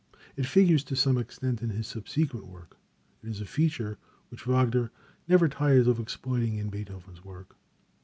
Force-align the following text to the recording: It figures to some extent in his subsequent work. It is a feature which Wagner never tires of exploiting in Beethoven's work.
It 0.35 0.47
figures 0.47 0.83
to 0.85 0.95
some 0.95 1.19
extent 1.19 1.61
in 1.61 1.69
his 1.69 1.85
subsequent 1.85 2.47
work. 2.47 2.75
It 3.21 3.29
is 3.29 3.39
a 3.39 3.45
feature 3.45 3.99
which 4.29 4.47
Wagner 4.47 4.89
never 5.27 5.47
tires 5.47 5.85
of 5.85 5.99
exploiting 5.99 6.55
in 6.57 6.69
Beethoven's 6.69 7.23
work. 7.23 7.55